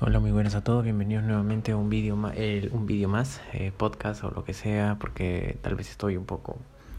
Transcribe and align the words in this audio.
Hola, 0.00 0.18
muy 0.18 0.32
buenas 0.32 0.54
a 0.54 0.64
todos. 0.64 0.82
Bienvenidos 0.82 1.22
nuevamente 1.22 1.72
a 1.72 1.76
un 1.76 1.88
vídeo 1.88 2.16
más, 2.16 2.34
un 2.72 2.86
vídeo 2.86 3.08
más, 3.08 3.40
eh, 3.52 3.72
podcast 3.76 4.24
o 4.24 4.30
lo 4.30 4.42
que 4.42 4.54
sea, 4.54 4.96
porque 4.98 5.58
tal 5.62 5.76
vez 5.76 5.90
estoy 5.90 6.16
un 6.16 6.24
poco 6.24 6.58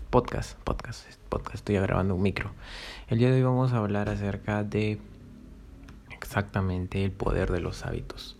podcast, 0.09 0.57
podcast, 0.59 1.07
podcast. 1.27 1.55
Estoy 1.55 1.75
grabando 1.75 2.15
un 2.15 2.21
micro. 2.21 2.51
El 3.09 3.17
día 3.17 3.29
de 3.29 3.37
hoy 3.37 3.43
vamos 3.43 3.73
a 3.73 3.77
hablar 3.77 4.09
acerca 4.09 4.63
de 4.63 4.99
exactamente 6.11 7.03
el 7.03 7.11
poder 7.11 7.51
de 7.51 7.59
los 7.59 7.83
hábitos. 7.83 8.37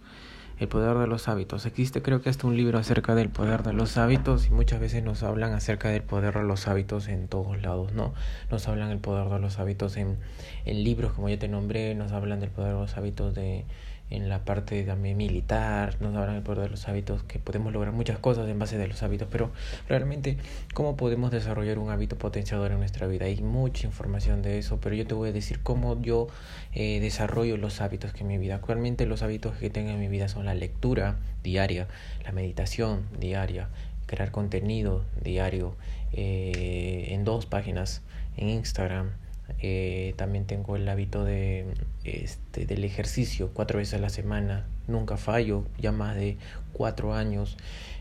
El 0.59 0.67
poder 0.67 0.97
de 0.97 1.07
los 1.07 1.27
hábitos. 1.27 1.65
Existe 1.65 2.01
creo 2.01 2.21
que 2.21 2.29
hasta 2.29 2.47
un 2.47 2.55
libro 2.55 2.77
acerca 2.77 3.15
del 3.15 3.29
poder 3.29 3.63
de 3.63 3.73
los 3.73 3.97
hábitos 3.97 4.47
y 4.47 4.51
muchas 4.51 4.79
veces 4.79 5.03
nos 5.03 5.23
hablan 5.23 5.51
acerca 5.53 5.89
del 5.89 6.03
poder 6.03 6.35
de 6.35 6.43
los 6.43 6.67
hábitos 6.67 7.07
en 7.09 7.27
todos 7.27 7.61
lados, 7.61 7.91
¿no? 7.93 8.13
Nos 8.51 8.67
hablan 8.67 8.89
del 8.89 8.99
poder 8.99 9.27
de 9.29 9.39
los 9.39 9.59
hábitos 9.59 9.97
en, 9.97 10.19
en 10.63 10.83
libros, 10.83 11.11
como 11.13 11.27
ya 11.27 11.39
te 11.39 11.47
nombré, 11.47 11.95
nos 11.95 12.11
hablan 12.11 12.39
del 12.39 12.51
poder 12.51 12.75
de 12.75 12.79
los 12.79 12.95
hábitos 12.95 13.33
de 13.33 13.65
en 14.13 14.29
la 14.29 14.45
parte 14.45 14.83
también 14.83 15.17
militar, 15.17 15.97
nos 15.99 16.15
hablan 16.15 16.35
el 16.35 16.43
poder 16.43 16.65
de 16.65 16.69
los 16.69 16.87
hábitos, 16.87 17.23
que 17.23 17.39
podemos 17.39 17.73
lograr 17.73 17.93
muchas 17.93 18.19
cosas 18.19 18.47
en 18.47 18.59
base 18.59 18.77
de 18.77 18.87
los 18.87 19.01
hábitos, 19.01 19.27
pero 19.31 19.51
realmente 19.89 20.37
cómo 20.75 20.95
podemos 20.95 21.31
desarrollar 21.31 21.79
un 21.79 21.89
hábito 21.89 22.15
potenciador 22.15 22.71
en 22.71 22.77
nuestra 22.77 23.07
vida. 23.07 23.25
Hay 23.25 23.41
mucha 23.41 23.87
información 23.87 24.43
de 24.43 24.59
eso, 24.59 24.79
pero 24.79 24.95
yo 24.95 25.07
te 25.07 25.15
voy 25.15 25.29
a 25.29 25.31
decir 25.31 25.61
cómo 25.63 25.99
yo 25.99 26.27
eh, 26.73 26.99
desarrollo 26.99 27.57
los 27.57 27.81
hábitos 27.81 28.13
que 28.13 28.21
en 28.21 28.27
mi 28.27 28.37
vida. 28.37 28.55
Actualmente 28.55 29.07
los 29.07 29.23
hábitos 29.23 29.57
que 29.57 29.71
tengo 29.71 29.89
en 29.89 29.99
mi 29.99 30.07
vida 30.07 30.27
son 30.27 30.45
la 30.45 30.53
lectura 30.53 31.17
diaria, 31.41 31.87
la 32.23 32.31
meditación 32.31 33.07
diaria, 33.19 33.69
crear 34.05 34.29
contenido 34.29 35.05
diario 35.23 35.75
eh, 36.11 37.07
en 37.09 37.23
dos 37.23 37.47
páginas 37.47 38.03
en 38.37 38.49
Instagram 38.49 39.22
eh, 39.65 40.13
también 40.17 40.45
tengo 40.45 40.75
el 40.75 40.87
hábito 40.89 41.23
de, 41.23 41.65
este, 42.03 42.65
del 42.65 42.83
ejercicio 42.83 43.51
cuatro 43.53 43.79
veces 43.79 43.93
a 43.93 43.97
la 43.99 44.09
semana. 44.09 44.65
Nunca 44.87 45.15
fallo, 45.15 45.63
ya 45.79 45.93
más 45.93 46.17
de 46.17 46.37
cuatro 46.73 47.13
años. 47.13 47.55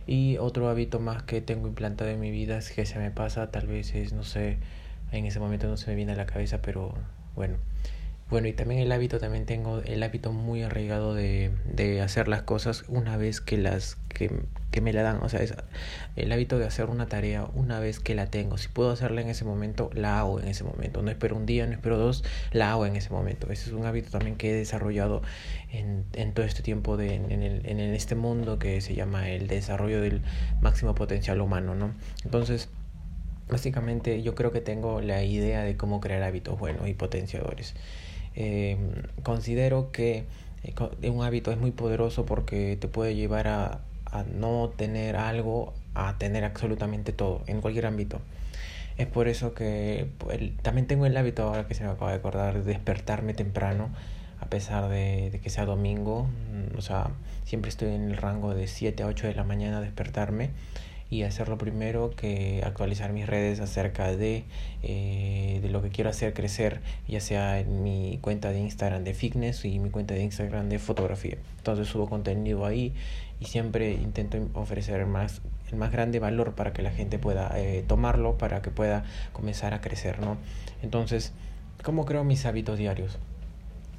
Y 0.04 0.38
otro 0.38 0.68
hábito 0.68 0.98
más 0.98 1.22
que 1.22 1.40
tengo 1.40 1.68
implantado 1.68 2.10
en 2.10 2.18
mi 2.18 2.32
vida 2.32 2.58
es 2.58 2.72
que 2.72 2.84
se 2.84 2.98
me 2.98 3.12
pasa, 3.12 3.52
tal 3.52 3.68
vez 3.68 3.94
es, 3.94 4.12
no 4.12 4.24
sé, 4.24 4.58
en 5.12 5.24
ese 5.24 5.38
momento 5.38 5.68
no 5.68 5.76
se 5.76 5.88
me 5.88 5.94
viene 5.94 6.12
a 6.12 6.16
la 6.16 6.26
cabeza, 6.26 6.60
pero 6.62 6.94
bueno, 7.36 7.58
bueno, 8.32 8.48
y 8.48 8.54
también 8.54 8.80
el 8.80 8.90
hábito, 8.92 9.18
también 9.18 9.44
tengo 9.44 9.82
el 9.84 10.02
hábito 10.02 10.32
muy 10.32 10.62
arraigado 10.62 11.14
de, 11.14 11.50
de 11.70 12.00
hacer 12.00 12.28
las 12.28 12.40
cosas 12.40 12.84
una 12.88 13.18
vez 13.18 13.42
que 13.42 13.58
las 13.58 13.98
que, 14.08 14.30
que 14.70 14.80
me 14.80 14.94
la 14.94 15.02
dan. 15.02 15.22
O 15.22 15.28
sea, 15.28 15.42
es 15.42 15.54
el 16.16 16.32
hábito 16.32 16.58
de 16.58 16.64
hacer 16.64 16.86
una 16.86 17.06
tarea 17.08 17.44
una 17.54 17.78
vez 17.78 18.00
que 18.00 18.14
la 18.14 18.28
tengo. 18.28 18.56
Si 18.56 18.68
puedo 18.68 18.90
hacerla 18.90 19.20
en 19.20 19.28
ese 19.28 19.44
momento, 19.44 19.90
la 19.92 20.18
hago 20.18 20.40
en 20.40 20.48
ese 20.48 20.64
momento. 20.64 21.02
No 21.02 21.10
espero 21.10 21.36
un 21.36 21.44
día, 21.44 21.66
no 21.66 21.74
espero 21.74 21.98
dos, 21.98 22.24
la 22.52 22.70
hago 22.70 22.86
en 22.86 22.96
ese 22.96 23.10
momento. 23.10 23.52
Ese 23.52 23.68
es 23.68 23.72
un 23.74 23.84
hábito 23.84 24.08
también 24.08 24.36
que 24.36 24.50
he 24.50 24.54
desarrollado 24.54 25.20
en, 25.70 26.06
en 26.14 26.32
todo 26.32 26.46
este 26.46 26.62
tiempo 26.62 26.96
de, 26.96 27.16
en, 27.16 27.42
el, 27.42 27.66
en 27.66 27.80
este 27.80 28.14
mundo 28.14 28.58
que 28.58 28.80
se 28.80 28.94
llama 28.94 29.28
el 29.28 29.46
desarrollo 29.46 30.00
del 30.00 30.22
máximo 30.62 30.94
potencial 30.94 31.38
humano, 31.42 31.74
¿no? 31.74 31.92
Entonces, 32.24 32.70
básicamente 33.50 34.22
yo 34.22 34.34
creo 34.34 34.52
que 34.52 34.62
tengo 34.62 35.02
la 35.02 35.22
idea 35.22 35.64
de 35.64 35.76
cómo 35.76 36.00
crear 36.00 36.22
hábitos 36.22 36.58
buenos 36.58 36.88
y 36.88 36.94
potenciadores. 36.94 37.74
Eh, 38.34 38.76
considero 39.22 39.92
que 39.92 40.24
eh, 40.64 41.10
un 41.10 41.24
hábito 41.24 41.50
es 41.50 41.58
muy 41.58 41.70
poderoso 41.70 42.24
porque 42.26 42.76
te 42.80 42.88
puede 42.88 43.14
llevar 43.14 43.48
a, 43.48 43.80
a 44.06 44.22
no 44.24 44.72
tener 44.76 45.16
algo 45.16 45.72
a 45.94 46.16
tener 46.18 46.44
absolutamente 46.44 47.12
todo 47.12 47.42
en 47.46 47.60
cualquier 47.60 47.86
ámbito. 47.86 48.20
Es 48.96 49.06
por 49.06 49.28
eso 49.28 49.54
que 49.54 50.06
pues, 50.18 50.38
también 50.62 50.86
tengo 50.86 51.06
el 51.06 51.16
hábito 51.16 51.42
ahora 51.44 51.66
que 51.66 51.74
se 51.74 51.84
me 51.84 51.90
acaba 51.90 52.10
de 52.10 52.18
acordar 52.18 52.62
de 52.62 52.72
despertarme 52.72 53.34
temprano 53.34 53.90
a 54.40 54.46
pesar 54.46 54.88
de, 54.88 55.30
de, 55.30 55.38
que 55.40 55.50
sea 55.50 55.64
domingo. 55.64 56.28
Mm, 56.52 56.78
o 56.78 56.80
sea, 56.80 57.10
siempre 57.44 57.68
estoy 57.68 57.94
en 57.94 58.10
el 58.10 58.16
rango 58.16 58.54
de 58.54 58.66
7 58.66 59.02
a 59.02 59.06
8 59.06 59.28
de 59.28 59.34
la 59.34 59.44
mañana 59.44 59.78
a 59.78 59.80
despertarme 59.80 60.50
y 61.12 61.24
hacerlo 61.24 61.58
primero 61.58 62.10
que 62.16 62.62
actualizar 62.64 63.12
mis 63.12 63.26
redes 63.26 63.60
acerca 63.60 64.16
de, 64.16 64.44
eh, 64.82 65.58
de 65.60 65.68
lo 65.68 65.82
que 65.82 65.90
quiero 65.90 66.08
hacer 66.08 66.32
crecer, 66.32 66.80
ya 67.06 67.20
sea 67.20 67.60
en 67.60 67.82
mi 67.82 68.18
cuenta 68.22 68.50
de 68.50 68.60
Instagram 68.60 69.04
de 69.04 69.12
fitness 69.12 69.66
y 69.66 69.78
mi 69.78 69.90
cuenta 69.90 70.14
de 70.14 70.22
Instagram 70.22 70.70
de 70.70 70.78
fotografía. 70.78 71.36
Entonces 71.58 71.88
subo 71.88 72.08
contenido 72.08 72.64
ahí 72.64 72.94
y 73.40 73.44
siempre 73.44 73.92
intento 73.92 74.38
ofrecer 74.54 75.04
más, 75.04 75.42
el 75.70 75.76
más 75.76 75.92
grande 75.92 76.18
valor 76.18 76.54
para 76.54 76.72
que 76.72 76.80
la 76.80 76.90
gente 76.90 77.18
pueda 77.18 77.52
eh, 77.56 77.84
tomarlo, 77.86 78.38
para 78.38 78.62
que 78.62 78.70
pueda 78.70 79.04
comenzar 79.34 79.74
a 79.74 79.82
crecer, 79.82 80.18
¿no? 80.18 80.38
Entonces, 80.82 81.34
¿cómo 81.82 82.06
creo 82.06 82.24
mis 82.24 82.46
hábitos 82.46 82.78
diarios? 82.78 83.18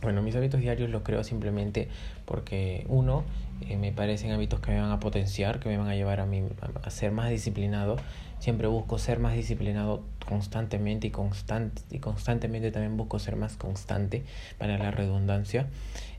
Bueno, 0.04 0.22
mis 0.22 0.36
hábitos 0.36 0.60
diarios 0.60 0.90
los 0.90 1.02
creo 1.02 1.24
simplemente 1.24 1.88
porque 2.26 2.86
uno, 2.90 3.24
eh, 3.70 3.78
me 3.78 3.94
parecen 3.94 4.32
hábitos 4.32 4.60
que 4.60 4.72
me 4.72 4.82
van 4.82 4.92
a 4.92 5.00
potenciar, 5.00 5.62
que 5.62 5.70
me 5.70 5.78
van 5.78 5.88
a 5.88 5.96
llevar 5.96 6.20
a, 6.20 6.26
mí, 6.26 6.44
a 6.84 6.90
ser 6.90 7.14
más 7.14 7.30
disciplinado. 7.30 7.96
Siempre 8.40 8.68
busco 8.68 9.00
ser 9.00 9.20
más 9.20 9.34
disciplinado 9.34 10.04
constantemente 10.28 11.08
y, 11.08 11.12
constant, 11.12 11.80
y 11.90 12.00
constantemente 12.00 12.70
también 12.72 12.98
busco 12.98 13.18
ser 13.18 13.38
más 13.38 13.56
constante 13.56 14.24
para 14.58 14.78
la 14.78 14.92
redundancia. 14.92 15.68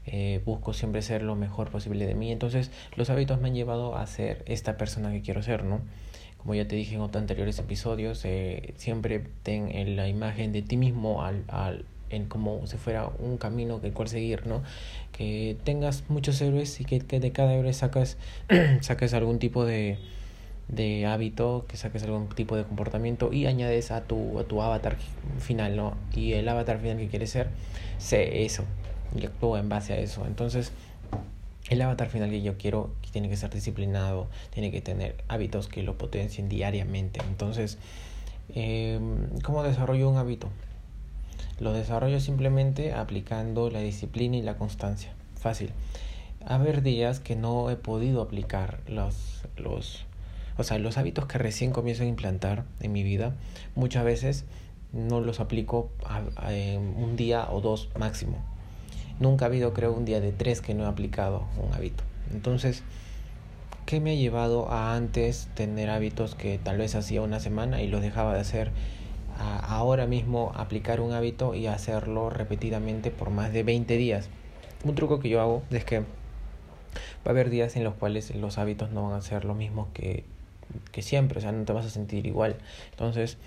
Eh, 0.06 0.40
busco 0.46 0.72
siempre 0.72 1.02
ser 1.02 1.22
lo 1.22 1.36
mejor 1.36 1.68
posible 1.68 2.06
de 2.06 2.14
mí. 2.14 2.32
Entonces 2.32 2.70
los 2.96 3.10
hábitos 3.10 3.38
me 3.38 3.48
han 3.48 3.54
llevado 3.54 3.98
a 3.98 4.06
ser 4.06 4.42
esta 4.46 4.78
persona 4.78 5.12
que 5.12 5.20
quiero 5.20 5.42
ser, 5.42 5.64
¿no? 5.64 5.82
Como 6.38 6.54
ya 6.54 6.66
te 6.66 6.76
dije 6.76 6.94
en 6.94 7.02
otros 7.02 7.20
anteriores 7.20 7.58
episodios, 7.58 8.24
eh, 8.24 8.72
siempre 8.78 9.24
ten 9.42 9.70
en 9.70 9.96
la 9.96 10.08
imagen 10.08 10.52
de 10.52 10.62
ti 10.62 10.78
mismo 10.78 11.22
al, 11.22 11.44
al 11.48 11.84
en 12.14 12.26
como 12.26 12.66
si 12.66 12.76
fuera 12.76 13.10
un 13.18 13.36
camino 13.38 13.80
que 13.80 13.92
cual 13.92 14.08
seguir, 14.08 14.46
¿no? 14.46 14.62
Que 15.12 15.56
tengas 15.64 16.04
muchos 16.08 16.40
héroes 16.40 16.80
y 16.80 16.84
que, 16.84 17.00
de 17.00 17.32
cada 17.32 17.54
héroe 17.54 17.72
saques 18.80 19.14
algún 19.14 19.38
tipo 19.38 19.64
de, 19.64 19.98
de 20.68 21.06
hábito, 21.06 21.66
que 21.68 21.76
saques 21.76 22.02
algún 22.04 22.28
tipo 22.28 22.56
de 22.56 22.64
comportamiento 22.64 23.32
y 23.32 23.46
añades 23.46 23.90
a 23.90 24.02
tu, 24.02 24.38
a 24.38 24.44
tu 24.44 24.62
avatar 24.62 24.96
final, 25.38 25.76
¿no? 25.76 25.96
Y 26.14 26.32
el 26.32 26.48
avatar 26.48 26.78
final 26.80 26.98
que 26.98 27.08
quieres 27.08 27.30
ser, 27.30 27.48
sé 27.98 28.44
eso 28.44 28.64
y 29.16 29.26
actúa 29.26 29.60
en 29.60 29.68
base 29.68 29.92
a 29.92 29.98
eso. 29.98 30.26
Entonces, 30.26 30.72
el 31.70 31.80
avatar 31.80 32.08
final 32.08 32.30
que 32.30 32.42
yo 32.42 32.58
quiero 32.58 32.90
tiene 33.10 33.28
que 33.28 33.36
ser 33.36 33.50
disciplinado, 33.50 34.28
tiene 34.50 34.70
que 34.70 34.80
tener 34.80 35.16
hábitos 35.28 35.68
que 35.68 35.82
lo 35.82 35.96
potencien 35.96 36.48
diariamente. 36.48 37.20
Entonces, 37.28 37.78
eh, 38.54 38.98
¿cómo 39.42 39.62
desarrollo 39.62 40.10
un 40.10 40.18
hábito? 40.18 40.48
Lo 41.60 41.72
desarrollo 41.72 42.20
simplemente 42.20 42.92
aplicando 42.92 43.70
la 43.70 43.80
disciplina 43.80 44.36
y 44.36 44.42
la 44.42 44.56
constancia. 44.56 45.12
Fácil. 45.36 45.70
Haber 46.46 46.82
días 46.82 47.20
que 47.20 47.36
no 47.36 47.70
he 47.70 47.76
podido 47.76 48.20
aplicar 48.20 48.80
los, 48.88 49.42
los, 49.56 50.04
o 50.58 50.64
sea, 50.64 50.78
los 50.78 50.98
hábitos 50.98 51.26
que 51.26 51.38
recién 51.38 51.70
comienzo 51.70 52.02
a 52.02 52.06
implantar 52.06 52.64
en 52.80 52.92
mi 52.92 53.02
vida, 53.02 53.34
muchas 53.74 54.04
veces 54.04 54.44
no 54.92 55.20
los 55.20 55.40
aplico 55.40 55.90
un 56.76 57.16
día 57.16 57.48
o 57.50 57.60
dos 57.60 57.88
máximo. 57.98 58.38
Nunca 59.20 59.44
ha 59.44 59.48
habido, 59.48 59.72
creo, 59.74 59.92
un 59.92 60.04
día 60.04 60.20
de 60.20 60.32
tres 60.32 60.60
que 60.60 60.74
no 60.74 60.84
he 60.84 60.86
aplicado 60.86 61.44
un 61.64 61.72
hábito. 61.72 62.02
Entonces, 62.32 62.82
¿qué 63.86 64.00
me 64.00 64.10
ha 64.10 64.14
llevado 64.14 64.70
a 64.70 64.94
antes 64.96 65.48
tener 65.54 65.88
hábitos 65.88 66.34
que 66.34 66.58
tal 66.58 66.78
vez 66.78 66.94
hacía 66.94 67.22
una 67.22 67.40
semana 67.40 67.80
y 67.80 67.88
los 67.88 68.02
dejaba 68.02 68.34
de 68.34 68.40
hacer 68.40 68.70
ahora 69.38 70.06
mismo 70.06 70.52
aplicar 70.54 71.00
un 71.00 71.12
hábito 71.12 71.54
y 71.54 71.66
hacerlo 71.66 72.30
repetidamente 72.30 73.10
por 73.10 73.30
más 73.30 73.52
de 73.52 73.62
20 73.62 73.96
días. 73.96 74.28
Un 74.84 74.94
truco 74.94 75.20
que 75.20 75.28
yo 75.28 75.40
hago 75.40 75.62
es 75.70 75.84
que 75.84 76.00
va 76.00 76.04
a 77.26 77.30
haber 77.30 77.50
días 77.50 77.76
en 77.76 77.84
los 77.84 77.94
cuales 77.94 78.34
los 78.34 78.58
hábitos 78.58 78.90
no 78.90 79.08
van 79.08 79.18
a 79.18 79.22
ser 79.22 79.44
lo 79.44 79.54
mismo 79.54 79.88
que, 79.94 80.24
que 80.92 81.02
siempre, 81.02 81.38
o 81.38 81.40
sea, 81.40 81.52
no 81.52 81.64
te 81.64 81.72
vas 81.72 81.86
a 81.86 81.90
sentir 81.90 82.26
igual. 82.26 82.56
Entonces, 82.90 83.38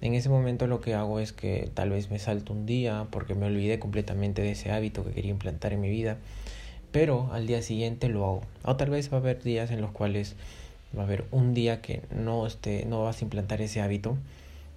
en 0.00 0.14
ese 0.14 0.28
momento 0.28 0.66
lo 0.66 0.80
que 0.80 0.94
hago 0.94 1.20
es 1.20 1.32
que 1.32 1.70
tal 1.72 1.90
vez 1.90 2.10
me 2.10 2.18
salto 2.18 2.52
un 2.52 2.66
día 2.66 3.06
porque 3.10 3.34
me 3.34 3.46
olvidé 3.46 3.78
completamente 3.78 4.42
de 4.42 4.52
ese 4.52 4.70
hábito 4.72 5.04
que 5.04 5.12
quería 5.12 5.30
implantar 5.30 5.72
en 5.72 5.80
mi 5.80 5.90
vida, 5.90 6.18
pero 6.92 7.30
al 7.32 7.46
día 7.46 7.62
siguiente 7.62 8.08
lo 8.08 8.24
hago. 8.24 8.40
O 8.64 8.76
tal 8.76 8.90
vez 8.90 9.12
va 9.12 9.18
a 9.18 9.20
haber 9.20 9.42
días 9.42 9.70
en 9.70 9.80
los 9.80 9.90
cuales 9.90 10.36
va 10.96 11.02
a 11.02 11.04
haber 11.06 11.24
un 11.30 11.54
día 11.54 11.80
que 11.80 12.02
no, 12.14 12.46
esté, 12.46 12.84
no 12.86 13.04
vas 13.04 13.20
a 13.20 13.24
implantar 13.24 13.60
ese 13.60 13.80
hábito 13.80 14.16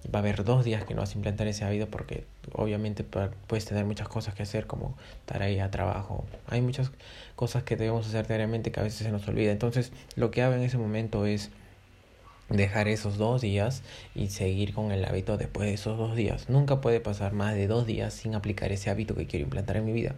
va 0.07 0.19
a 0.19 0.22
haber 0.22 0.44
dos 0.44 0.63
días 0.63 0.86
que 0.86 0.94
no 0.94 1.01
vas 1.01 1.13
a 1.13 1.18
implantar 1.18 1.48
ese 1.48 1.66
hábito 1.66 1.88
porque 1.88 2.25
obviamente 2.54 3.04
puedes 3.04 3.66
tener 3.66 3.86
muchas 3.86 4.07
cosas 4.07 4.34
que 4.34 4.44
hacer 4.44 4.66
como 4.66 4.96
tarea, 5.25 5.69
trabajo. 5.72 6.25
Hay 6.48 6.62
muchas 6.62 6.92
cosas 7.36 7.63
que 7.63 7.75
debemos 7.75 8.07
hacer 8.07 8.28
diariamente 8.28 8.72
que 8.72 8.80
a 8.80 8.84
veces 8.84 9.00
se 9.00 9.12
nos 9.12 9.28
olvida. 9.28 9.51
Entonces 9.51 9.92
lo 10.16 10.31
que 10.31 10.42
hago 10.42 10.54
en 10.54 10.62
ese 10.62 10.78
momento 10.78 11.25
es 11.25 11.51
dejar 12.50 12.88
esos 12.88 13.18
dos 13.18 13.42
días 13.42 13.84
y 14.16 14.28
seguir 14.28 14.74
con 14.74 14.92
el 14.92 15.06
hábito 15.06 15.38
después 15.38 15.68
de 15.68 15.75
esos 15.75 15.98
dos 15.98 16.16
días. 16.16 16.50
Nunca 16.50 16.81
puede 16.81 17.00
pasar 17.00 17.34
más 17.34 17.54
de 17.56 17.68
dos 17.68 17.86
días 17.86 18.13
sin 18.13 18.36
aplicar 18.36 18.72
ese 18.72 18.90
hábito 18.90 19.16
que 19.16 19.28
quiero 19.28 19.44
implantar 19.44 19.78
en 19.78 19.86
mi 19.86 19.92
vida. 19.92 20.16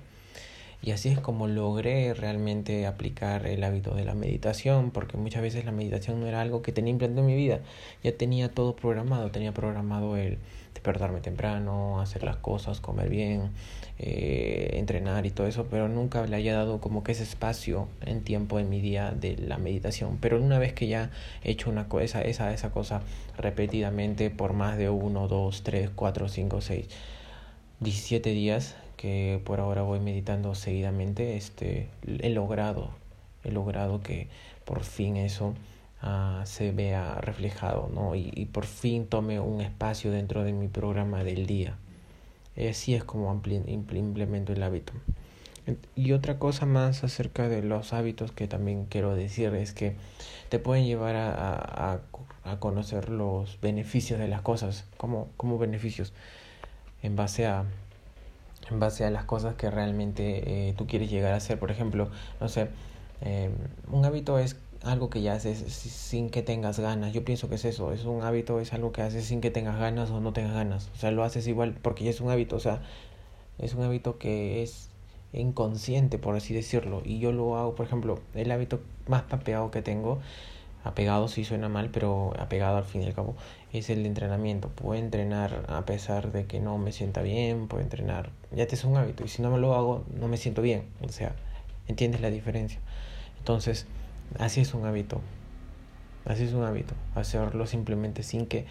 Y 0.83 0.91
así 0.91 1.09
es 1.09 1.19
como 1.19 1.47
logré 1.47 2.13
realmente 2.15 2.87
aplicar 2.87 3.45
el 3.45 3.63
hábito 3.63 3.93
de 3.93 4.03
la 4.03 4.15
meditación, 4.15 4.89
porque 4.89 5.15
muchas 5.15 5.43
veces 5.43 5.63
la 5.63 5.71
meditación 5.71 6.19
no 6.19 6.27
era 6.27 6.41
algo 6.41 6.63
que 6.63 6.71
tenía 6.71 6.91
implantado 6.91 7.21
en 7.21 7.27
mi 7.27 7.35
vida. 7.35 7.59
Ya 8.03 8.17
tenía 8.17 8.49
todo 8.49 8.75
programado, 8.75 9.29
tenía 9.29 9.53
programado 9.53 10.17
el 10.17 10.39
despertarme 10.73 11.21
temprano, 11.21 12.01
hacer 12.01 12.23
las 12.23 12.37
cosas, 12.37 12.79
comer 12.79 13.09
bien, 13.09 13.51
eh, 13.99 14.71
entrenar 14.73 15.27
y 15.27 15.29
todo 15.29 15.45
eso, 15.45 15.67
pero 15.69 15.87
nunca 15.87 16.25
le 16.25 16.35
haya 16.35 16.55
dado 16.55 16.81
como 16.81 17.03
que 17.03 17.11
ese 17.11 17.23
espacio 17.23 17.87
en 18.01 18.23
tiempo 18.23 18.57
en 18.57 18.69
mi 18.69 18.81
día 18.81 19.11
de 19.11 19.37
la 19.37 19.59
meditación. 19.59 20.17
Pero 20.19 20.41
una 20.41 20.57
vez 20.57 20.73
que 20.73 20.87
ya 20.87 21.11
he 21.43 21.51
hecho 21.51 21.69
una 21.69 21.87
cosa, 21.87 22.23
esa, 22.23 22.51
esa 22.53 22.71
cosa 22.71 23.03
repetidamente 23.37 24.31
por 24.31 24.53
más 24.53 24.77
de 24.77 24.89
uno, 24.89 25.27
dos, 25.27 25.61
tres, 25.61 25.91
cuatro, 25.93 26.27
cinco, 26.27 26.61
seis, 26.61 26.87
17 27.81 28.31
días 28.31 28.75
que 29.01 29.41
por 29.43 29.59
ahora 29.59 29.81
voy 29.81 29.99
meditando 29.99 30.53
seguidamente, 30.53 31.35
este, 31.35 31.89
he 32.05 32.29
logrado, 32.29 32.91
he 33.43 33.49
logrado 33.51 34.01
que 34.01 34.27
por 34.63 34.83
fin 34.83 35.17
eso 35.17 35.55
uh, 36.03 36.45
se 36.45 36.71
vea 36.71 37.15
reflejado, 37.15 37.89
¿no? 37.91 38.13
Y, 38.13 38.31
y, 38.35 38.45
por 38.45 38.65
fin 38.65 39.07
tome 39.07 39.39
un 39.39 39.59
espacio 39.59 40.11
dentro 40.11 40.43
de 40.43 40.53
mi 40.53 40.67
programa 40.67 41.23
del 41.23 41.47
día. 41.47 41.77
Así 42.69 42.93
es 42.93 43.03
como 43.03 43.41
implemento 43.43 44.53
el 44.53 44.61
hábito. 44.61 44.93
Y 45.95 46.11
otra 46.11 46.37
cosa 46.37 46.67
más 46.67 47.03
acerca 47.03 47.49
de 47.49 47.63
los 47.63 47.93
hábitos 47.93 48.31
que 48.31 48.47
también 48.47 48.85
quiero 48.85 49.15
decir 49.15 49.55
es 49.55 49.73
que 49.73 49.95
te 50.49 50.59
pueden 50.59 50.85
llevar 50.85 51.15
a, 51.15 51.31
a, 51.33 52.01
a 52.43 52.59
conocer 52.59 53.09
los 53.09 53.59
beneficios 53.61 54.19
de 54.19 54.27
las 54.27 54.41
cosas, 54.41 54.85
como, 54.97 55.29
como 55.37 55.57
beneficios, 55.57 56.13
en 57.01 57.15
base 57.15 57.47
a 57.47 57.65
en 58.71 58.79
base 58.79 59.05
a 59.05 59.11
las 59.11 59.25
cosas 59.25 59.55
que 59.55 59.69
realmente 59.69 60.69
eh, 60.69 60.73
tú 60.73 60.87
quieres 60.87 61.09
llegar 61.09 61.33
a 61.33 61.37
hacer. 61.37 61.59
Por 61.59 61.71
ejemplo, 61.71 62.09
no 62.39 62.49
sé, 62.49 62.69
eh, 63.21 63.49
un 63.91 64.05
hábito 64.05 64.39
es 64.39 64.57
algo 64.83 65.09
que 65.09 65.21
ya 65.21 65.33
haces 65.33 65.59
sin 65.59 66.29
que 66.29 66.41
tengas 66.41 66.79
ganas. 66.79 67.13
Yo 67.13 67.23
pienso 67.23 67.49
que 67.49 67.55
es 67.55 67.65
eso, 67.65 67.91
es 67.91 68.05
un 68.05 68.23
hábito, 68.23 68.59
es 68.59 68.73
algo 68.73 68.91
que 68.91 69.01
haces 69.01 69.25
sin 69.25 69.41
que 69.41 69.51
tengas 69.51 69.77
ganas 69.79 70.09
o 70.09 70.19
no 70.19 70.33
tengas 70.33 70.53
ganas. 70.53 70.89
O 70.95 70.97
sea, 70.97 71.11
lo 71.11 71.23
haces 71.23 71.47
igual 71.47 71.75
porque 71.81 72.03
ya 72.05 72.09
es 72.09 72.21
un 72.21 72.31
hábito, 72.31 72.55
o 72.55 72.59
sea, 72.59 72.81
es 73.59 73.75
un 73.75 73.83
hábito 73.83 74.17
que 74.17 74.63
es 74.63 74.89
inconsciente, 75.33 76.17
por 76.17 76.35
así 76.35 76.53
decirlo. 76.53 77.01
Y 77.05 77.19
yo 77.19 77.31
lo 77.31 77.57
hago, 77.57 77.75
por 77.75 77.85
ejemplo, 77.85 78.19
el 78.33 78.51
hábito 78.51 78.79
más 79.07 79.23
apegado 79.29 79.71
que 79.71 79.81
tengo, 79.81 80.19
apegado 80.83 81.27
sí 81.27 81.43
suena 81.45 81.69
mal, 81.69 81.89
pero 81.91 82.33
apegado 82.39 82.77
al 82.77 82.85
fin 82.85 83.01
y 83.01 83.05
al 83.05 83.13
cabo, 83.13 83.35
es 83.73 83.89
el 83.89 84.05
entrenamiento. 84.05 84.69
Puedo 84.69 84.99
entrenar 84.99 85.65
a 85.67 85.85
pesar 85.85 86.31
de 86.31 86.45
que 86.45 86.59
no 86.59 86.77
me 86.77 86.91
sienta 86.91 87.21
bien, 87.21 87.67
puedo 87.67 87.83
entrenar, 87.83 88.29
ya 88.51 88.67
te 88.67 88.75
es 88.75 88.83
un 88.83 88.97
hábito. 88.97 89.23
Y 89.23 89.27
si 89.27 89.41
no 89.41 89.51
me 89.51 89.59
lo 89.59 89.75
hago, 89.75 90.03
no 90.19 90.27
me 90.27 90.37
siento 90.37 90.61
bien. 90.61 90.85
O 91.03 91.09
sea, 91.09 91.35
¿entiendes 91.87 92.21
la 92.21 92.29
diferencia? 92.29 92.79
Entonces, 93.39 93.87
Así 94.39 94.61
es 94.61 94.73
un 94.73 94.85
hábito. 94.85 95.21
Así 96.25 96.43
es 96.43 96.53
un 96.53 96.63
hábito. 96.63 96.93
Hacerlo 97.15 97.67
simplemente 97.67 98.23
sin 98.23 98.45
que, 98.45 98.65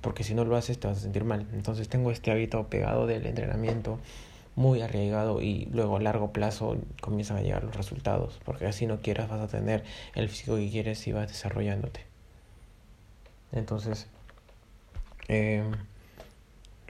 porque 0.00 0.24
si 0.24 0.34
no 0.34 0.44
lo 0.44 0.56
haces 0.56 0.78
te 0.78 0.88
vas 0.88 0.98
a 0.98 1.00
sentir 1.00 1.24
mal. 1.24 1.46
Entonces 1.52 1.88
tengo 1.88 2.10
este 2.10 2.30
hábito 2.30 2.66
pegado 2.68 3.06
del 3.06 3.26
entrenamiento 3.26 3.98
muy 4.56 4.82
arraigado 4.82 5.40
y 5.40 5.66
luego 5.72 5.96
a 5.96 6.00
largo 6.00 6.32
plazo 6.32 6.76
comienzan 7.00 7.38
a 7.38 7.42
llegar 7.42 7.64
los 7.64 7.76
resultados. 7.76 8.40
Porque 8.44 8.66
así 8.66 8.86
no 8.86 9.00
quieras 9.00 9.28
vas 9.28 9.40
a 9.40 9.48
tener 9.48 9.84
el 10.14 10.28
físico 10.28 10.56
que 10.56 10.70
quieres 10.70 11.06
y 11.06 11.12
vas 11.12 11.28
desarrollándote. 11.28 12.00
Entonces, 13.52 14.06
eh, 15.28 15.62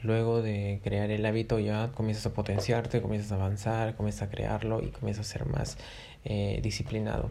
luego 0.03 0.43
de 0.43 0.81
crear 0.83 1.11
el 1.11 1.25
hábito 1.27 1.59
ya 1.59 1.91
comienzas 1.93 2.27
a 2.27 2.33
potenciarte, 2.33 3.03
comienzas 3.03 3.33
a 3.33 3.37
avanzar, 3.37 3.97
comienzas 3.97 4.29
a 4.29 4.31
crearlo 4.31 4.83
y 4.83 4.89
comienzas 4.89 5.29
a 5.29 5.33
ser 5.33 5.47
más 5.47 5.79
eh, 6.25 6.61
disciplinado. 6.63 7.31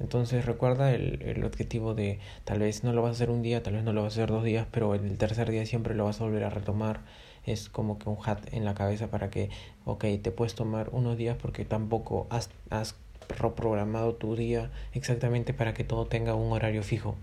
Entonces 0.00 0.44
recuerda 0.44 0.92
el, 0.94 1.22
el, 1.22 1.44
objetivo 1.44 1.94
de 1.94 2.20
tal 2.44 2.60
vez 2.60 2.84
no 2.84 2.92
lo 2.92 3.02
vas 3.02 3.10
a 3.10 3.12
hacer 3.14 3.30
un 3.30 3.42
día, 3.42 3.64
tal 3.64 3.74
vez 3.74 3.82
no 3.82 3.92
lo 3.92 4.02
vas 4.02 4.12
a 4.12 4.22
hacer 4.22 4.30
dos 4.30 4.44
días, 4.44 4.66
pero 4.70 4.94
el 4.94 5.18
tercer 5.18 5.50
día 5.50 5.66
siempre 5.66 5.94
lo 5.94 6.04
vas 6.04 6.20
a 6.20 6.24
volver 6.24 6.44
a 6.44 6.50
retomar. 6.50 7.00
Es 7.48 7.70
como 7.70 7.98
que 7.98 8.10
un 8.10 8.18
hat 8.22 8.52
en 8.52 8.66
la 8.66 8.74
cabeza 8.74 9.06
para 9.08 9.30
que, 9.30 9.48
ok, 9.86 10.04
te 10.22 10.30
puedes 10.30 10.54
tomar 10.54 10.90
unos 10.92 11.16
días 11.16 11.38
porque 11.40 11.64
tampoco 11.64 12.26
has, 12.28 12.50
has 12.68 12.94
reprogramado 13.26 14.14
tu 14.14 14.36
día 14.36 14.70
exactamente 14.92 15.54
para 15.54 15.72
que 15.72 15.82
todo 15.82 16.04
tenga 16.04 16.34
un 16.34 16.52
horario 16.52 16.82
fijo. 16.82 17.14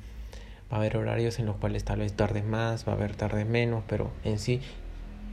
Va 0.72 0.78
a 0.78 0.80
haber 0.80 0.98
horarios 0.98 1.38
en 1.38 1.46
los 1.46 1.58
cuales 1.58 1.84
tal 1.84 2.00
vez 2.00 2.14
tardes 2.14 2.44
más, 2.44 2.88
va 2.88 2.94
a 2.94 2.96
haber 2.96 3.16
tardes 3.16 3.46
menos, 3.46 3.84
pero 3.88 4.10
en 4.24 4.40
sí 4.40 4.62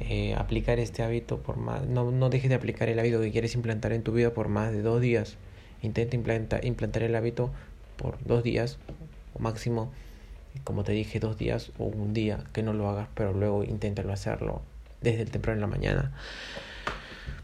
eh, 0.01 0.35
aplicar 0.35 0.79
este 0.79 1.03
hábito 1.03 1.39
por 1.39 1.57
más, 1.57 1.87
no, 1.87 2.11
no 2.11 2.29
dejes 2.29 2.51
de 2.51 2.57
aplicar 2.57 2.91
el 2.91 2.99
hábito 2.99 3.19
que 3.23 3.33
quieres 3.33 3.55
implantar 3.55 3.95
en 3.95 4.03
tu 4.03 4.13
vida 4.13 4.35
por 4.35 4.49
más 4.49 4.73
de 4.73 4.83
dos 4.83 5.01
días. 5.01 5.39
Intenta 5.81 6.17
implantar, 6.17 6.67
implantar 6.67 7.03
el 7.03 7.17
hábito 7.17 7.51
por 7.97 8.23
dos 8.27 8.43
días 8.43 8.79
o 9.33 9.39
máximo, 9.39 9.91
como 10.65 10.85
te 10.85 10.93
dije, 10.93 11.19
dos 11.19 11.39
días 11.39 11.73
o 11.79 11.85
un 11.85 12.13
día 12.13 12.45
que 12.53 12.63
no 12.63 12.75
lo 12.75 12.91
hagas, 12.91 13.09
pero 13.15 13.33
luego 13.33 13.65
inténtalo 13.65 14.13
hacerlo 14.13 14.61
desde 15.03 15.23
el 15.23 15.31
temprano 15.31 15.57
en 15.57 15.61
la 15.61 15.67
mañana. 15.67 16.13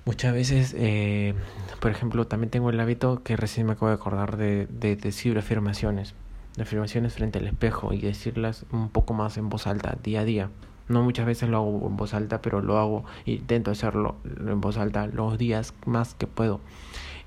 Muchas 0.04 0.32
veces, 0.32 0.74
eh, 0.78 1.34
por 1.80 1.90
ejemplo, 1.90 2.26
también 2.26 2.50
tengo 2.50 2.70
el 2.70 2.80
hábito 2.80 3.22
que 3.22 3.36
recién 3.36 3.66
me 3.66 3.72
acabo 3.72 3.88
de 3.88 3.94
acordar 3.94 4.36
de, 4.36 4.66
de 4.66 4.96
decir 4.96 5.36
afirmaciones, 5.36 6.14
de 6.56 6.62
afirmaciones 6.62 7.14
frente 7.14 7.38
al 7.38 7.46
espejo 7.46 7.92
y 7.92 8.00
decirlas 8.00 8.64
un 8.72 8.88
poco 8.88 9.12
más 9.12 9.36
en 9.36 9.48
voz 9.48 9.66
alta, 9.66 9.96
día 10.02 10.20
a 10.20 10.24
día. 10.24 10.50
No 10.88 11.02
muchas 11.02 11.26
veces 11.26 11.50
lo 11.50 11.58
hago 11.58 11.86
en 11.86 11.96
voz 11.98 12.14
alta, 12.14 12.40
pero 12.40 12.62
lo 12.62 12.78
hago, 12.78 13.04
intento 13.26 13.70
hacerlo 13.70 14.16
en 14.24 14.60
voz 14.62 14.78
alta 14.78 15.06
los 15.06 15.36
días 15.36 15.74
más 15.84 16.14
que 16.14 16.26
puedo 16.26 16.60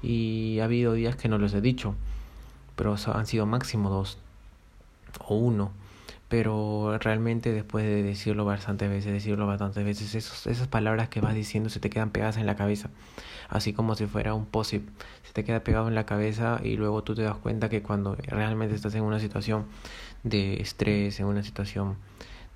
y 0.01 0.60
ha 0.60 0.66
habido 0.66 0.94
días 0.94 1.16
que 1.16 1.30
no 1.30 1.38
los 1.38 1.54
he 1.54 1.62
dicho, 1.62 1.95
pero 2.75 2.95
han 3.13 3.25
sido 3.25 3.45
máximo 3.45 3.89
dos 3.89 4.18
o 5.19 5.36
uno. 5.36 5.72
Pero 6.31 6.98
realmente 6.98 7.51
después 7.51 7.83
de 7.83 8.04
decirlo 8.04 8.45
bastantes 8.45 8.89
veces, 8.89 9.12
decirlo 9.12 9.48
bastantes 9.48 9.83
veces, 9.83 10.16
esos, 10.16 10.48
esas 10.48 10.69
palabras 10.69 11.10
que 11.10 11.19
vas 11.19 11.36
diciendo 11.36 11.69
se 11.69 11.81
te 11.81 11.89
quedan 11.89 12.12
pegadas 12.12 12.38
en 12.38 12.45
la 12.45 12.56
cabeza. 12.56 12.89
Así 13.50 13.74
como 13.74 13.95
si 13.95 14.06
fuera 14.06 14.33
un 14.33 14.45
POSIT. 14.45 14.81
Se 15.24 15.33
te 15.33 15.44
queda 15.44 15.60
pegado 15.66 15.89
en 15.89 15.94
la 15.95 16.06
cabeza 16.06 16.62
y 16.63 16.78
luego 16.78 17.04
tú 17.04 17.16
te 17.16 17.24
das 17.24 17.36
cuenta 17.36 17.68
que 17.68 17.81
cuando 17.81 18.16
realmente 18.16 18.74
estás 18.74 18.95
en 18.95 19.04
una 19.04 19.19
situación 19.19 19.66
de 20.24 20.62
estrés, 20.62 21.19
en 21.19 21.25
una 21.25 21.44
situación 21.44 21.98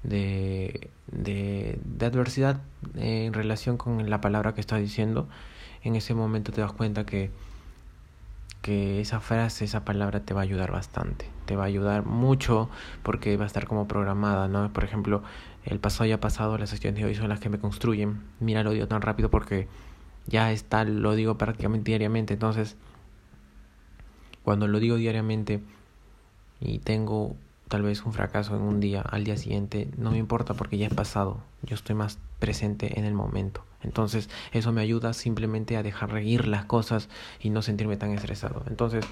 de, 0.04 0.90
de, 1.08 1.78
de 1.84 2.06
adversidad 2.06 2.62
en 2.96 3.34
relación 3.34 3.76
con 3.76 4.10
la 4.10 4.22
palabra 4.22 4.54
que 4.54 4.62
estás 4.62 4.80
diciendo, 4.80 5.28
en 5.84 5.98
ese 5.98 6.14
momento 6.14 6.54
te 6.54 6.62
das 6.62 6.72
cuenta 6.72 7.06
que, 7.06 7.30
que 8.66 9.00
esa 9.00 9.20
frase, 9.20 9.64
esa 9.64 9.86
palabra 9.86 10.22
te 10.22 10.34
va 10.34 10.40
a 10.40 10.44
ayudar 10.44 10.72
bastante, 10.72 11.30
te 11.46 11.56
va 11.56 11.66
a 11.66 11.68
ayudar 11.68 12.04
mucho 12.04 12.68
porque 13.04 13.38
va 13.38 13.44
a 13.44 13.46
estar 13.46 13.68
como 13.68 13.88
programada, 13.88 14.48
¿no? 14.48 14.74
Por 14.74 14.84
ejemplo, 14.84 15.22
el 15.66 15.80
pasado 15.80 16.08
ya 16.08 16.20
pasado, 16.20 16.58
las 16.58 16.74
acciones 16.74 17.00
de 17.00 17.06
hoy 17.06 17.14
son 17.14 17.30
las 17.30 17.40
que 17.40 17.50
me 17.50 17.60
construyen. 17.60 18.24
Mira, 18.40 18.64
lo 18.64 18.72
digo 18.72 18.88
tan 18.88 19.04
rápido 19.04 19.30
porque 19.30 19.68
ya 20.26 20.52
está, 20.52 20.84
lo 20.84 21.14
digo 21.14 21.38
prácticamente 21.38 21.92
diariamente, 21.92 22.34
entonces 22.34 22.76
cuando 24.42 24.68
lo 24.68 24.80
digo 24.80 24.96
diariamente 24.96 25.62
y 26.60 26.80
tengo 26.80 27.36
tal 27.68 27.84
vez 27.84 28.04
un 28.04 28.14
fracaso 28.14 28.56
en 28.56 28.64
un 28.64 28.80
día, 28.80 29.02
al 29.02 29.26
día 29.26 29.38
siguiente, 29.38 29.90
no 29.96 30.10
me 30.10 30.18
importa 30.18 30.56
porque 30.56 30.80
ya 30.80 30.88
es 30.88 30.94
pasado, 30.96 31.38
yo 31.62 31.76
estoy 31.76 31.94
más 31.94 32.18
presente 32.40 32.98
en 32.98 33.06
el 33.06 33.14
momento. 33.14 33.64
Entonces 33.86 34.30
eso 34.52 34.72
me 34.72 34.82
ayuda 34.82 35.14
simplemente 35.14 35.78
a 35.78 35.84
dejar 35.84 36.12
reír 36.12 36.48
las 36.48 36.66
cosas 36.66 37.08
y 37.40 37.52
no 37.52 37.62
sentirme 37.62 37.96
tan 37.96 38.12
estresado. 38.12 38.64
Entonces 38.68 39.06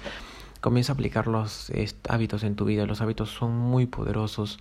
comienza 0.60 0.92
a 0.92 0.94
aplicar 0.94 1.26
los 1.26 1.72
hábitos 2.08 2.42
en 2.42 2.56
tu 2.56 2.64
vida. 2.64 2.84
Los 2.86 3.00
hábitos 3.00 3.30
son 3.30 3.56
muy 3.56 3.86
poderosos. 3.86 4.58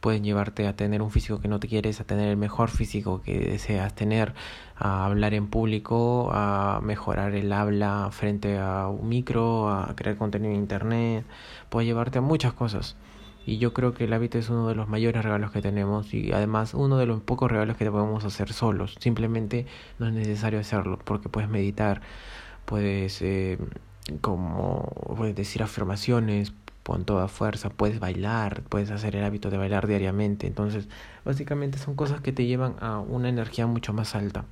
Pueden 0.00 0.22
llevarte 0.24 0.68
a 0.68 0.76
tener 0.76 1.00
un 1.02 1.10
físico 1.10 1.40
que 1.40 1.48
no 1.48 1.58
te 1.58 1.68
quieres, 1.68 2.00
a 2.00 2.04
tener 2.04 2.28
el 2.28 2.36
mejor 2.36 2.68
físico 2.68 3.22
que 3.22 3.38
deseas 3.38 3.94
tener, 3.94 4.34
a 4.76 5.06
hablar 5.06 5.32
en 5.34 5.48
público, 5.48 6.30
a 6.32 6.80
mejorar 6.82 7.34
el 7.34 7.50
habla 7.52 8.10
frente 8.12 8.58
a 8.58 8.88
un 8.88 9.08
micro, 9.08 9.70
a 9.70 9.96
crear 9.96 10.16
contenido 10.16 10.52
en 10.52 10.60
internet. 10.60 11.24
Puede 11.70 11.86
llevarte 11.86 12.18
a 12.18 12.20
muchas 12.20 12.52
cosas. 12.52 12.94
Y 13.46 13.58
yo 13.58 13.72
creo 13.72 13.94
que 13.94 14.04
el 14.04 14.12
hábito 14.12 14.38
es 14.38 14.50
uno 14.50 14.66
de 14.68 14.74
los 14.74 14.88
mayores 14.88 15.24
regalos 15.24 15.52
que 15.52 15.62
tenemos 15.62 16.12
y 16.12 16.32
además 16.32 16.74
uno 16.74 16.98
de 16.98 17.06
los 17.06 17.22
pocos 17.22 17.48
regalos 17.48 17.76
que 17.76 17.88
podemos 17.88 18.24
hacer 18.24 18.52
solos. 18.52 18.96
Simplemente 18.98 19.66
no 20.00 20.08
es 20.08 20.12
necesario 20.12 20.58
hacerlo 20.58 20.98
porque 21.04 21.28
puedes 21.28 21.48
meditar, 21.48 22.02
puedes, 22.64 23.22
eh, 23.22 23.56
como, 24.20 24.92
puedes 25.16 25.36
decir 25.36 25.62
afirmaciones 25.62 26.54
con 26.82 27.04
toda 27.04 27.28
fuerza, 27.28 27.70
puedes 27.70 28.00
bailar, 28.00 28.62
puedes 28.68 28.90
hacer 28.90 29.14
el 29.14 29.24
hábito 29.24 29.48
de 29.50 29.58
bailar 29.58 29.86
diariamente. 29.86 30.48
Entonces, 30.48 30.88
básicamente 31.24 31.78
son 31.78 31.94
cosas 31.94 32.20
que 32.20 32.32
te 32.32 32.46
llevan 32.46 32.74
a 32.80 32.98
una 32.98 33.28
energía 33.28 33.68
mucho 33.68 33.92
más 33.92 34.16
alta. 34.16 34.44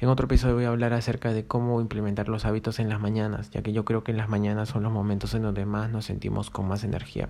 En 0.00 0.08
otro 0.08 0.26
episodio 0.26 0.56
voy 0.56 0.64
a 0.64 0.68
hablar 0.70 0.92
acerca 0.92 1.32
de 1.32 1.46
cómo 1.46 1.80
implementar 1.80 2.28
los 2.28 2.44
hábitos 2.44 2.80
en 2.80 2.88
las 2.88 3.00
mañanas, 3.00 3.50
ya 3.50 3.62
que 3.62 3.72
yo 3.72 3.84
creo 3.84 4.02
que 4.02 4.10
en 4.10 4.18
las 4.18 4.28
mañanas 4.28 4.68
son 4.70 4.82
los 4.82 4.92
momentos 4.92 5.34
en 5.34 5.42
donde 5.42 5.66
más 5.66 5.88
nos 5.88 6.06
sentimos 6.06 6.50
con 6.50 6.66
más 6.66 6.82
energía 6.82 7.28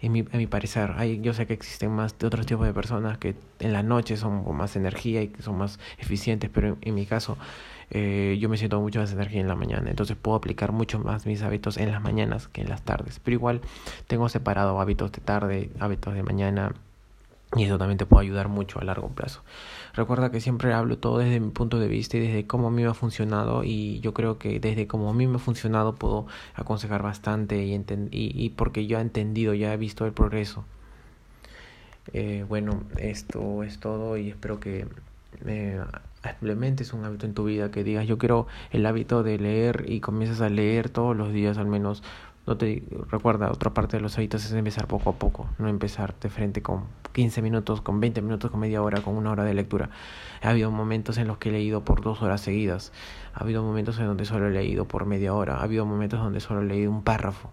en 0.00 0.12
mi, 0.12 0.20
en 0.20 0.38
mi 0.38 0.46
parecer. 0.46 0.92
Hay, 0.96 1.20
yo 1.20 1.32
sé 1.32 1.46
que 1.46 1.54
existen 1.54 1.90
más 1.90 2.18
de 2.18 2.26
otros 2.26 2.46
tipos 2.46 2.66
de 2.66 2.72
personas 2.72 3.18
que 3.18 3.34
en 3.60 3.72
la 3.72 3.82
noche 3.82 4.16
son 4.16 4.44
con 4.44 4.56
más 4.56 4.76
energía 4.76 5.22
y 5.22 5.28
que 5.28 5.42
son 5.42 5.58
más 5.58 5.78
eficientes, 5.98 6.50
pero 6.52 6.76
en, 6.80 6.94
mi 6.94 7.06
caso 7.06 7.36
eh, 7.90 8.36
yo 8.40 8.48
me 8.48 8.56
siento 8.56 8.80
mucho 8.80 9.00
más 9.00 9.12
energía 9.12 9.40
en 9.40 9.48
la 9.48 9.54
mañana, 9.54 9.90
entonces 9.90 10.16
puedo 10.16 10.36
aplicar 10.36 10.72
mucho 10.72 10.98
más 10.98 11.26
mis 11.26 11.42
hábitos 11.42 11.76
en 11.76 11.90
las 11.92 12.02
mañanas 12.02 12.48
que 12.48 12.62
en 12.62 12.68
las 12.68 12.82
tardes. 12.82 13.20
Pero 13.22 13.34
igual 13.34 13.60
tengo 14.06 14.28
separado 14.28 14.80
hábitos 14.80 15.12
de 15.12 15.20
tarde, 15.20 15.70
hábitos 15.80 16.14
de 16.14 16.22
mañana 16.22 16.72
Y 17.54 17.64
eso 17.64 17.78
también 17.78 17.96
te 17.96 18.06
puede 18.06 18.26
ayudar 18.26 18.48
mucho 18.48 18.80
a 18.80 18.84
largo 18.84 19.08
plazo. 19.08 19.42
Recuerda 19.94 20.30
que 20.30 20.40
siempre 20.40 20.72
hablo 20.72 20.98
todo 20.98 21.18
desde 21.18 21.38
mi 21.38 21.50
punto 21.50 21.78
de 21.78 21.86
vista 21.86 22.16
y 22.16 22.20
desde 22.20 22.46
cómo 22.46 22.68
a 22.68 22.70
mí 22.70 22.82
me 22.82 22.88
ha 22.88 22.94
funcionado. 22.94 23.62
Y 23.62 24.00
yo 24.00 24.12
creo 24.14 24.38
que 24.38 24.58
desde 24.58 24.86
cómo 24.86 25.10
a 25.10 25.14
mí 25.14 25.26
me 25.26 25.36
ha 25.36 25.38
funcionado 25.38 25.94
puedo 25.94 26.26
aconsejar 26.54 27.02
bastante 27.02 27.64
y, 27.64 27.80
y, 28.10 28.50
porque 28.50 28.86
yo 28.86 28.98
he 28.98 29.00
entendido, 29.00 29.54
ya 29.54 29.72
he 29.72 29.76
visto 29.76 30.06
el 30.06 30.12
progreso. 30.12 30.64
Eh, 32.12 32.44
bueno, 32.48 32.82
esto 32.98 33.62
es 33.62 33.78
todo 33.78 34.16
y 34.16 34.30
espero 34.30 34.60
que 34.60 34.86
eh, 35.44 35.80
implementes 36.24 36.92
un 36.92 37.04
hábito 37.04 37.26
en 37.26 37.34
tu 37.34 37.44
vida, 37.44 37.70
que 37.70 37.84
digas 37.84 38.06
yo 38.06 38.18
quiero 38.18 38.46
el 38.70 38.86
hábito 38.86 39.22
de 39.22 39.38
leer 39.38 39.84
y 39.88 40.00
comienzas 40.00 40.40
a 40.40 40.48
leer 40.48 40.88
todos 40.88 41.16
los 41.16 41.32
días 41.32 41.58
al 41.58 41.66
menos 41.66 42.02
no 42.46 42.56
te 42.56 42.84
recuerda, 43.10 43.50
otra 43.50 43.74
parte 43.74 43.96
de 43.96 44.02
los 44.02 44.16
hábitos 44.16 44.44
es 44.44 44.52
empezar 44.52 44.86
poco 44.86 45.10
a 45.10 45.14
poco, 45.14 45.48
no 45.58 45.68
empezar 45.68 46.14
de 46.20 46.28
frente 46.28 46.62
con 46.62 46.84
15 47.12 47.42
minutos, 47.42 47.80
con 47.80 47.98
20 47.98 48.22
minutos, 48.22 48.50
con 48.50 48.60
media 48.60 48.82
hora, 48.82 49.00
con 49.00 49.16
una 49.16 49.32
hora 49.32 49.42
de 49.42 49.52
lectura. 49.52 49.90
Ha 50.42 50.50
habido 50.50 50.70
momentos 50.70 51.18
en 51.18 51.26
los 51.26 51.38
que 51.38 51.48
he 51.48 51.52
leído 51.52 51.84
por 51.84 52.02
dos 52.02 52.22
horas 52.22 52.40
seguidas, 52.40 52.92
ha 53.34 53.42
habido 53.42 53.64
momentos 53.64 53.98
en 53.98 54.06
donde 54.06 54.24
solo 54.24 54.46
he 54.46 54.52
leído 54.52 54.86
por 54.86 55.06
media 55.06 55.34
hora, 55.34 55.56
ha 55.56 55.62
habido 55.64 55.84
momentos 55.86 56.20
donde 56.20 56.38
solo 56.40 56.62
he 56.62 56.66
leído 56.66 56.90
un 56.90 57.02
párrafo, 57.02 57.50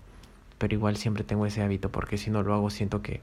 pero 0.59 0.75
igual 0.75 0.95
siempre 0.95 1.23
tengo 1.23 1.45
ese 1.47 1.63
hábito 1.63 1.89
porque 1.91 2.17
si 2.17 2.29
no 2.29 2.43
lo 2.43 2.53
hago 2.53 2.69
siento 2.69 3.01
que 3.01 3.21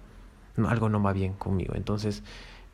algo 0.66 0.88
no 0.88 1.00
va 1.02 1.12
bien 1.12 1.34
conmigo. 1.34 1.74
Entonces, 1.76 2.24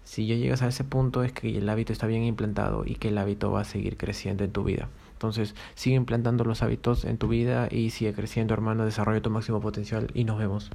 si 0.05 0.27
ya 0.27 0.37
llegas 0.37 0.63
a 0.63 0.69
ese 0.69 0.85
punto 0.85 1.23
es 1.23 1.33
que 1.33 1.59
el 1.59 1.69
hábito 1.69 1.93
está 1.93 2.07
bien 2.07 2.23
implantado 2.23 2.85
y 2.87 2.95
que 2.95 3.09
el 3.09 3.19
hábito 3.19 3.51
va 3.51 3.61
a 3.61 3.65
seguir 3.65 3.97
creciendo 3.97 4.45
en 4.45 4.53
tu 4.53 4.65
vida. 4.65 4.89
Entonces, 5.17 5.55
sigue 5.75 5.97
implantando 5.97 6.45
los 6.45 6.63
hábitos 6.63 7.07
en 7.07 7.17
tu 7.17 7.29
vida 7.29 7.69
y 7.71 7.89
sigue 7.89 8.13
creciendo, 8.13 8.53
hermano. 8.53 8.85
Desarrolla 8.85 9.23
tu 9.23 9.31
máximo 9.31 9.63
potencial 9.63 10.09
y 10.13 10.25
nos 10.25 10.39
vemos. 10.39 10.71